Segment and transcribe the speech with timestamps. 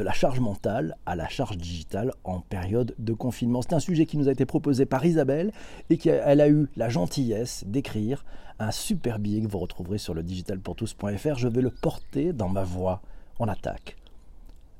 [0.00, 3.60] de la charge mentale à la charge digitale en période de confinement.
[3.60, 5.52] C'est un sujet qui nous a été proposé par Isabelle
[5.90, 8.24] et qu'elle a eu la gentillesse d'écrire
[8.58, 11.34] un super billet que vous retrouverez sur le digitalpourtous.fr.
[11.34, 13.02] Je vais le porter dans ma voix.
[13.40, 13.98] en attaque.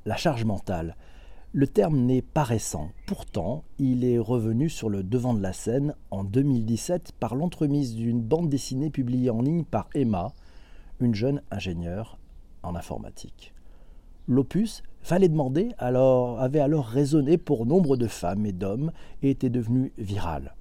[0.07, 0.97] La charge mentale.
[1.53, 2.89] Le terme n'est pas récent.
[3.07, 8.23] Pourtant, il est revenu sur le devant de la scène en 2017 par l'entremise d'une
[8.23, 10.33] bande dessinée publiée en ligne par Emma,
[10.99, 12.17] une jeune ingénieure
[12.63, 13.53] en informatique.
[14.31, 18.93] L'opus, fallait demander, avait alors résonné pour nombre de femmes et d'hommes
[19.23, 20.55] et était devenu viral.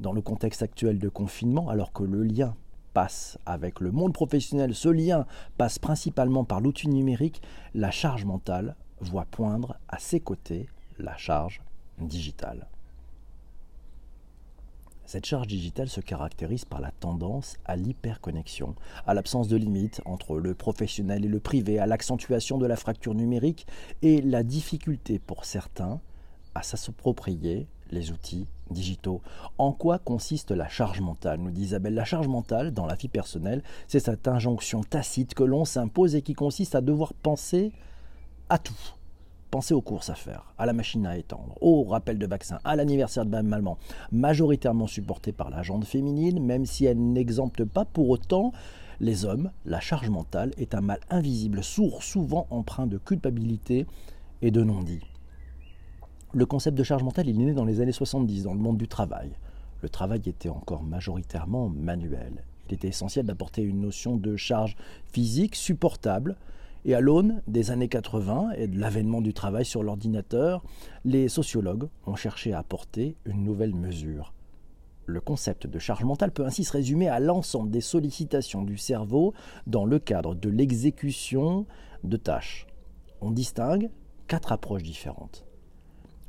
[0.00, 2.56] Dans le contexte actuel de confinement, alors que le lien
[2.92, 5.26] passe avec le monde professionnel, ce lien
[5.58, 7.40] passe principalement par l'outil numérique,
[7.72, 11.62] la charge mentale voit poindre à ses côtés la charge
[12.00, 12.66] digitale.
[15.04, 18.74] Cette charge digitale se caractérise par la tendance à l'hyperconnexion,
[19.06, 23.14] à l'absence de limite entre le professionnel et le privé, à l'accentuation de la fracture
[23.14, 23.66] numérique
[24.00, 26.00] et la difficulté pour certains
[26.54, 29.20] à s'approprier les outils digitaux.
[29.58, 31.94] En quoi consiste la charge mentale nous dit Isabelle?
[31.94, 36.22] La charge mentale, dans la vie personnelle, c'est cette injonction tacite que l'on s'impose et
[36.22, 37.72] qui consiste à devoir penser
[38.48, 38.74] à tout
[39.52, 42.74] Pensez aux courses à faire, à la machine à étendre, au rappel de vaccin, à
[42.74, 43.76] l'anniversaire de Mme Allemand,
[44.10, 48.52] majoritairement supporté par la jante féminine, même si elle n'exempte pas pour autant
[48.98, 53.86] les hommes, la charge mentale est un mal invisible, sourd, souvent empreint de culpabilité
[54.40, 55.04] et de non-dit.
[56.32, 58.78] Le concept de charge mentale, il est né dans les années 70 dans le monde
[58.78, 59.32] du travail.
[59.82, 62.42] Le travail était encore majoritairement manuel.
[62.70, 64.78] Il était essentiel d'apporter une notion de charge
[65.12, 66.36] physique supportable,
[66.84, 70.62] et à l'aune des années 80 et de l'avènement du travail sur l'ordinateur,
[71.04, 74.32] les sociologues ont cherché à apporter une nouvelle mesure.
[75.06, 79.34] Le concept de charge mentale peut ainsi se résumer à l'ensemble des sollicitations du cerveau
[79.66, 81.66] dans le cadre de l'exécution
[82.04, 82.66] de tâches.
[83.20, 83.90] On distingue
[84.26, 85.44] quatre approches différentes.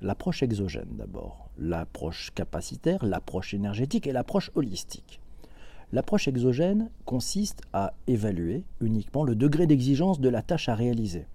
[0.01, 5.21] L'approche exogène d'abord, l'approche capacitaire, l'approche énergétique et l'approche holistique.
[5.93, 11.27] L'approche exogène consiste à évaluer uniquement le degré d'exigence de la tâche à réaliser.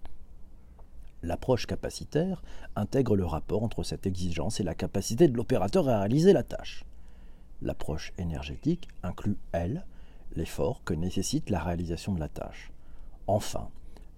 [1.22, 2.42] L'approche capacitaire
[2.74, 6.84] intègre le rapport entre cette exigence et la capacité de l'opérateur à réaliser la tâche.
[7.62, 9.86] L'approche énergétique inclut, elle,
[10.34, 12.72] l'effort que nécessite la réalisation de la tâche.
[13.28, 13.69] Enfin,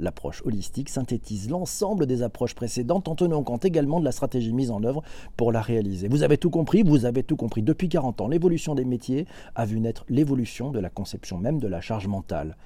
[0.00, 4.70] L'approche holistique synthétise l'ensemble des approches précédentes en tenant compte également de la stratégie mise
[4.70, 5.02] en œuvre
[5.36, 6.08] pour la réaliser.
[6.08, 7.62] Vous avez tout compris, vous avez tout compris.
[7.62, 11.68] Depuis 40 ans, l'évolution des métiers a vu naître l'évolution de la conception même de
[11.68, 12.56] la charge mentale.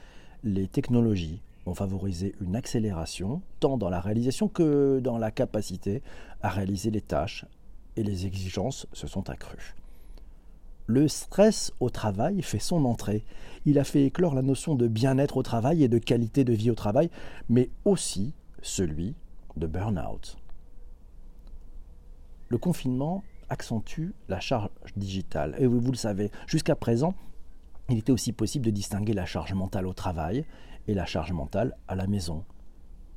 [0.45, 6.03] Les technologies ont favorisé une accélération tant dans la réalisation que dans la capacité
[6.41, 7.47] à réaliser les tâches
[7.97, 9.75] et les exigences se sont accrues
[10.87, 13.25] le stress au travail fait son entrée.
[13.65, 16.71] Il a fait éclore la notion de bien-être au travail et de qualité de vie
[16.71, 17.11] au travail,
[17.49, 19.15] mais aussi celui
[19.57, 20.37] de burn-out.
[22.49, 25.55] Le confinement accentue la charge digitale.
[25.59, 27.15] Et vous le savez, jusqu'à présent,
[27.89, 30.45] il était aussi possible de distinguer la charge mentale au travail
[30.89, 32.45] et la charge mentale à la maison.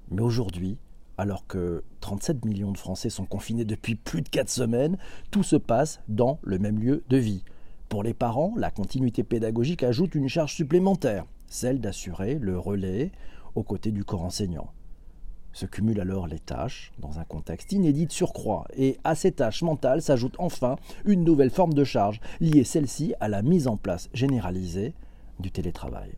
[0.10, 0.78] Mais aujourd'hui,
[1.18, 4.98] alors que 37 millions de Français sont confinés depuis plus de 4 semaines,
[5.32, 7.44] tout se passe dans le même lieu de vie.
[7.90, 13.12] Pour les parents, la continuité pédagogique ajoute une charge supplémentaire, celle d'assurer le relais
[13.56, 14.72] aux côtés du corps enseignant.
[15.54, 19.64] Se cumulent alors les tâches dans un contexte inédit de surcroît, et à ces tâches
[19.64, 20.76] mentales s'ajoute enfin
[21.06, 24.94] une nouvelle forme de charge, liée celle-ci à la mise en place généralisée
[25.40, 26.16] du télétravail.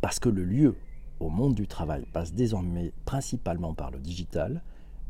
[0.00, 0.76] Parce que le lieu
[1.20, 4.62] au monde du travail passe désormais principalement par le digital,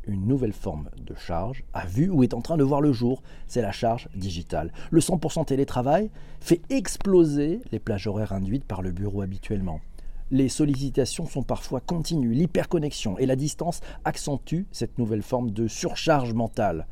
[0.09, 3.23] une nouvelle forme de charge a vu ou est en train de voir le jour,
[3.47, 4.73] c'est la charge digitale.
[4.91, 6.11] Le 100% télétravail
[6.41, 9.81] fait exploser les plages horaires induites par le bureau habituellement.
[10.31, 16.35] Les sollicitations sont parfois continues, l'hyperconnexion et la distance accentuent cette nouvelle forme de surcharge
[16.35, 16.87] mentale.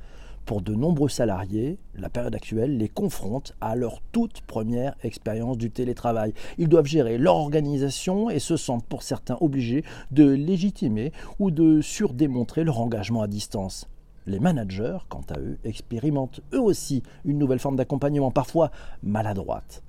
[0.46, 5.72] Pour de nombreux salariés, la période actuelle les confronte à leur toute première expérience du
[5.72, 6.34] télétravail.
[6.56, 9.82] Ils doivent gérer leur organisation et se sentent pour certains obligés
[10.12, 13.88] de légitimer ou de surdémontrer leur engagement à distance.
[14.26, 18.70] Les managers, quant à eux, expérimentent eux aussi une nouvelle forme d'accompagnement, parfois
[19.02, 19.82] maladroite.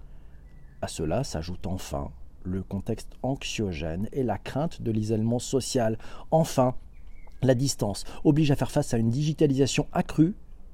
[0.81, 2.09] À cela s'ajoute enfin
[2.41, 5.99] le contexte anxiogène et la crainte de l'isolement social.
[6.31, 6.73] Enfin,
[7.43, 10.33] la distance oblige à faire face à une digitalisation accrue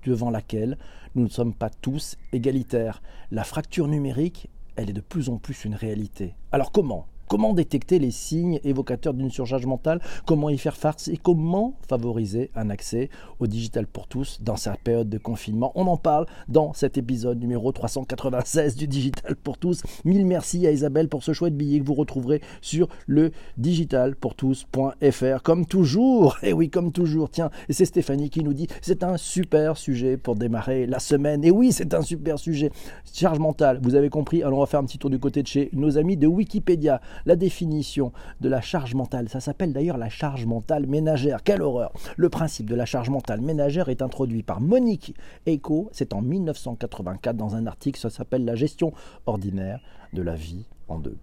[0.10, 0.78] devant laquelle
[1.16, 3.02] nous ne sommes pas tous égalitaires.
[3.32, 6.36] La fracture numérique, elle est de plus en plus une réalité.
[6.52, 7.08] Alors comment?
[7.28, 10.02] Comment détecter les signes évocateurs d'une surcharge mentale?
[10.26, 13.10] Comment y faire face Et comment favoriser un accès
[13.40, 15.72] au digital pour tous dans cette période de confinement?
[15.76, 19.84] On en parle dans cet épisode numéro 396 du Digital pour tous.
[20.06, 25.42] Mille merci à Isabelle pour ce chouette billet que vous retrouverez sur le digitalpourtous.fr.
[25.44, 29.78] Comme toujours, et oui, comme toujours, tiens, c'est Stéphanie qui nous dit c'est un super
[29.78, 31.44] sujet pour démarrer la semaine.
[31.44, 32.72] Et oui, c'est un super sujet.
[33.14, 34.44] Charge mentale, vous avez compris.
[34.44, 37.36] Alors on faire un petit tour du côté de chez nos amis de Wikipédia la
[37.36, 38.12] définition
[38.42, 39.30] de la charge mentale.
[39.30, 41.44] Ça s'appelle d'ailleurs la charge mentale ménagère.
[41.44, 45.16] Quelle horreur Le principe de la charge mentale ménagère est introduit par Monique
[45.48, 45.90] Eco.
[45.92, 48.00] C'est en 1984 dans un article.
[48.00, 48.94] Ça s'appelle La gestion
[49.26, 49.82] ordinaire
[50.14, 51.18] de la vie en deux.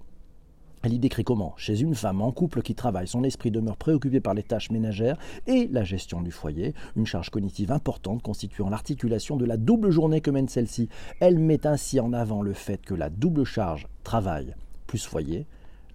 [0.82, 4.20] Elle y décrit comment, chez une femme en couple qui travaille, son esprit demeure préoccupé
[4.20, 9.36] par les tâches ménagères et la gestion du foyer, une charge cognitive importante constituant l'articulation
[9.36, 10.88] de la double journée que mène celle-ci.
[11.20, 14.54] Elle met ainsi en avant le fait que la double charge travail
[14.86, 15.46] plus foyer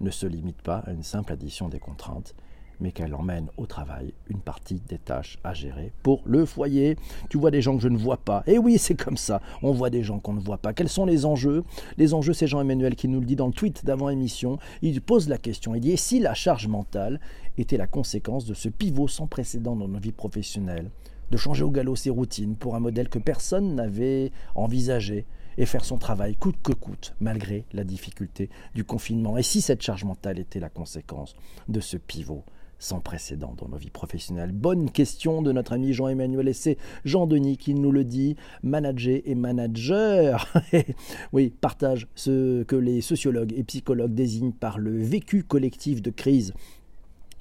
[0.01, 2.35] ne se limite pas à une simple addition des contraintes,
[2.79, 6.97] mais qu'elle emmène au travail une partie des tâches à gérer pour le foyer.
[7.29, 8.43] Tu vois des gens que je ne vois pas.
[8.47, 9.41] Et eh oui, c'est comme ça.
[9.61, 10.73] On voit des gens qu'on ne voit pas.
[10.73, 11.63] Quels sont les enjeux?
[11.97, 14.59] Les enjeux, c'est Jean-Emmanuel qui nous le dit dans le tweet d'avant émission.
[14.81, 15.75] Il pose la question.
[15.75, 17.19] Il dit et si la charge mentale
[17.57, 20.91] était la conséquence de ce pivot sans précédent dans nos vies professionnelles?
[21.31, 25.25] De changer au galop ses routines pour un modèle que personne n'avait envisagé
[25.57, 29.37] et faire son travail coûte que coûte, malgré la difficulté du confinement.
[29.37, 31.35] Et si cette charge mentale était la conséquence
[31.67, 32.43] de ce pivot
[32.77, 34.51] sans précédent dans nos vies professionnelles?
[34.51, 39.35] Bonne question de notre ami Jean-Emmanuel et c'est Jean-Denis qui nous le dit, manager et
[39.35, 40.53] manager.
[41.33, 46.53] oui, partage ce que les sociologues et psychologues désignent par le vécu collectif de crise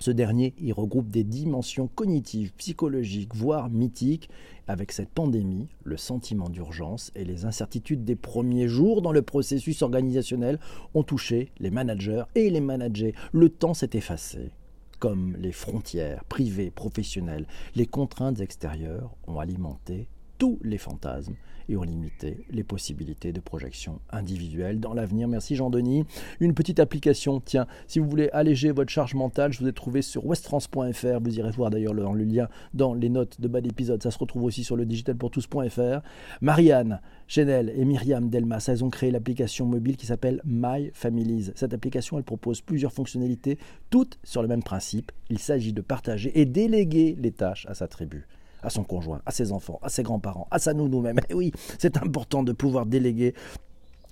[0.05, 4.29] ce dernier y regroupe des dimensions cognitives, psychologiques, voire mythiques.
[4.69, 9.81] Avec cette pandémie, le sentiment d'urgence et les incertitudes des premiers jours dans le processus
[9.81, 10.61] organisationnel
[10.93, 13.15] ont touché les managers et les managers.
[13.33, 14.51] Le temps s'est effacé.
[14.99, 20.09] Comme les frontières privées, professionnelles, les contraintes extérieures ont alimenté
[20.39, 21.35] tous les fantasmes
[21.69, 25.29] et ont limité les possibilités de projection individuelle dans l'avenir.
[25.29, 26.05] Merci Jean-Denis.
[26.41, 30.03] Une petite application, tiens, si vous voulez alléger votre charge mentale, je vous ai trouvé
[30.03, 34.03] sur westtrans.fr, vous irez voir d'ailleurs le, le, lien dans les notes de bas d'épisode,
[34.03, 36.01] ça se retrouve aussi sur le digitalpourtous.fr.
[36.41, 41.53] Marianne Chenel et Myriam Delmas, elles ont créé l'application mobile qui s'appelle My Families.
[41.55, 43.59] Cette application, elle propose plusieurs fonctionnalités,
[43.91, 45.13] toutes sur le même principe.
[45.31, 48.27] Il s'agit de partager et déléguer les tâches à sa tribu
[48.65, 51.53] à son conjoint, à ses enfants, à ses grands-parents, à sa nous même Et oui,
[51.79, 53.35] c'est important de pouvoir déléguer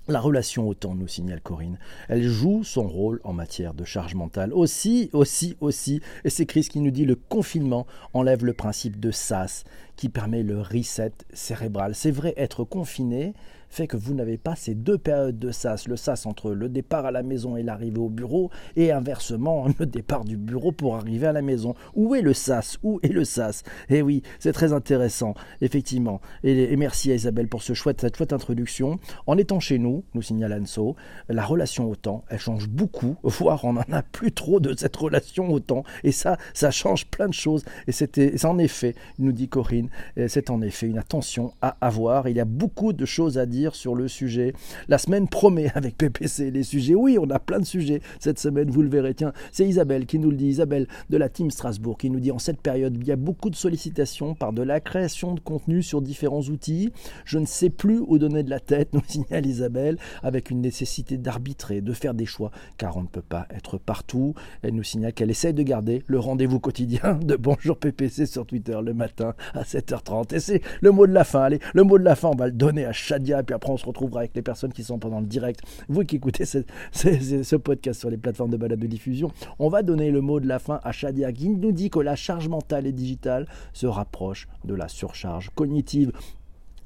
[0.08, 1.78] la relation au temps, nous signale Corinne.
[2.08, 4.52] Elle joue son rôle en matière de charge mentale.
[4.52, 9.10] Aussi, aussi, aussi, et c'est Chris qui nous dit le confinement enlève le principe de
[9.10, 9.64] SAS
[10.02, 11.94] qui permet le reset cérébral.
[11.94, 13.34] C'est vrai, être confiné,
[13.72, 17.06] fait que vous n'avez pas ces deux périodes de sas, le sas entre le départ
[17.06, 21.26] à la maison et l'arrivée au bureau, et inversement le départ du bureau pour arriver
[21.26, 21.74] à la maison.
[21.94, 22.78] Où est le sas?
[22.82, 23.62] Où est le sas?
[23.88, 25.32] Eh oui, c'est très intéressant,
[25.62, 26.20] effectivement.
[26.44, 28.98] Et, merci à Isabelle pour cette chouette introduction.
[29.26, 30.94] En étant chez nous, nous signale Anso,
[31.30, 34.96] la relation au temps, elle change beaucoup, voire on n'en a plus trop de cette
[34.96, 35.84] relation au temps.
[36.04, 37.64] Et ça, ça change plein de choses.
[37.86, 39.88] Et c'est en effet, nous dit Corinne,
[40.28, 42.28] c'est en effet une attention à avoir.
[42.28, 44.52] Il y a beaucoup de choses à dire sur le sujet.
[44.88, 46.94] La semaine promet avec PPC les sujets.
[46.94, 49.14] Oui, on a plein de sujets cette semaine, vous le verrez.
[49.14, 52.30] Tiens, c'est Isabelle qui nous le dit, Isabelle de la Team Strasbourg, qui nous dit
[52.30, 55.82] en cette période, il y a beaucoup de sollicitations par de la création de contenu
[55.82, 56.92] sur différents outils.
[57.24, 61.18] Je ne sais plus où donner de la tête, nous signale Isabelle, avec une nécessité
[61.18, 64.34] d'arbitrer, de faire des choix, car on ne peut pas être partout.
[64.62, 68.78] Elle nous signale qu'elle essaie de garder le rendez-vous quotidien de Bonjour PPC sur Twitter
[68.82, 70.34] le matin à 7h30.
[70.34, 71.42] Et c'est le mot de la fin.
[71.42, 73.86] Allez, le mot de la fin, on va le donner à Shadia après on se
[73.86, 75.60] retrouvera avec les personnes qui sont pendant le direct.
[75.88, 80.10] Vous qui écoutez ce, podcast sur les plateformes de balade de diffusion, on va donner
[80.10, 82.92] le mot de la fin à Shadia qui nous dit que la charge mentale et
[82.92, 86.12] digitale se rapproche de la surcharge cognitive.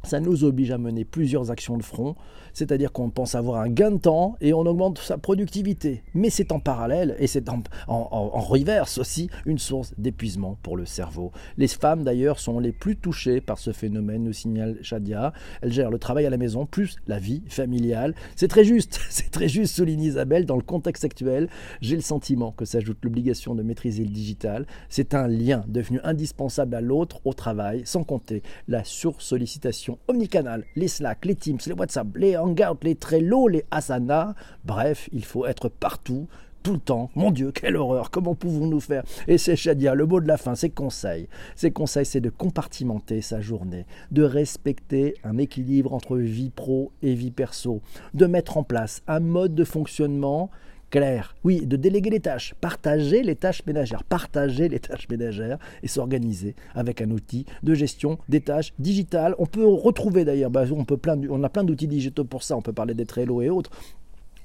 [0.06, 2.16] Ça nous oblige à mener plusieurs actions de front
[2.56, 6.02] c'est-à-dire qu'on pense avoir un gain de temps et on augmente sa productivité.
[6.14, 11.32] Mais c'est en parallèle et c'est en, reverse aussi une source d'épuisement pour le cerveau.
[11.58, 15.34] Les femmes d'ailleurs sont les plus touchées par ce phénomène, nous signale Shadia.
[15.60, 18.14] Elles gèrent le travail à la maison plus la vie familiale.
[18.36, 21.50] C'est très juste, c'est très juste, souligne Isabelle, dans le contexte actuel.
[21.82, 24.66] J'ai le sentiment que s'ajoute l'obligation de maîtriser le digital.
[24.88, 30.88] C'est un lien devenu indispensable à l'autre au travail, sans compter la sursollicitation omnicanale, les
[30.88, 34.35] Slack, les Teams, les WhatsApp, les Hangout, les Trello, les Asana.
[34.65, 36.26] Bref, il faut être partout,
[36.62, 37.11] tout le temps.
[37.15, 39.05] Mon Dieu, quelle horreur, comment pouvons-nous faire?
[39.29, 41.29] Et c'est Shadia, le mot de la fin, c'est conseil.
[41.55, 47.15] Ses conseils, c'est de compartimenter sa journée, de respecter un équilibre entre vie pro et
[47.15, 47.83] vie perso,
[48.15, 50.50] de mettre en place un mode de fonctionnement
[50.90, 51.35] clair.
[51.45, 56.55] Oui, de déléguer les tâches, partager les tâches ménagères, partager les tâches ménagères et s'organiser
[56.75, 59.35] avec un outil de gestion des tâches digitales.
[59.38, 60.87] On peut retrouver d'ailleurs, bah, on,
[61.31, 63.71] on a plein d'outils digitaux pour ça, on peut parler des Trello et autres.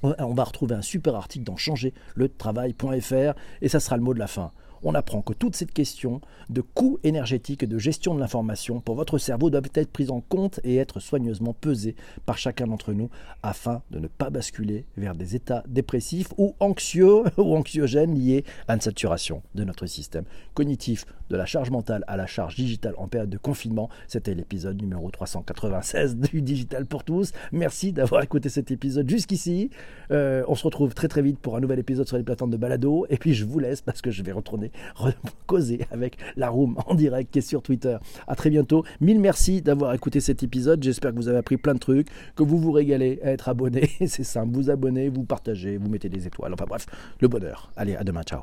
[0.02, 4.26] On va retrouver un super article dans changerletravail.fr et ça sera le mot de la
[4.26, 4.50] fin
[4.82, 6.20] on apprend que toute cette question
[6.50, 10.20] de coût énergétique et de gestion de l'information pour votre cerveau doivent être prises en
[10.20, 11.96] compte et être soigneusement pesées
[12.26, 13.10] par chacun d'entre nous
[13.42, 18.74] afin de ne pas basculer vers des états dépressifs ou anxieux ou anxiogènes liés à
[18.74, 20.24] une saturation de notre système
[20.54, 23.88] cognitif de la charge mentale à la charge digitale en période de confinement.
[24.06, 27.32] C'était l'épisode numéro 396 du Digital pour tous.
[27.52, 29.70] Merci d'avoir écouté cet épisode jusqu'ici.
[30.10, 32.56] Euh, on se retrouve très très vite pour un nouvel épisode sur les plateformes de
[32.58, 33.06] balado.
[33.08, 34.71] Et puis je vous laisse parce que je vais retourner
[35.46, 37.96] causer avec la room en direct qui est sur Twitter.
[38.26, 38.84] À très bientôt.
[39.00, 40.82] Mille merci d'avoir écouté cet épisode.
[40.82, 43.90] J'espère que vous avez appris plein de trucs, que vous vous régalez à être abonné.
[44.06, 46.52] C'est simple, vous abonnez, vous partagez, vous mettez des étoiles.
[46.52, 46.86] Enfin bref,
[47.20, 47.70] le bonheur.
[47.76, 48.22] Allez, à demain.
[48.22, 48.42] Ciao.